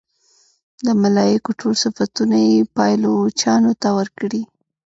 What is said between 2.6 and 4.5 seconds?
پایلوچانو ته ورکړي.